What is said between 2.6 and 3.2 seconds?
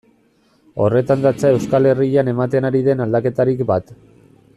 ari den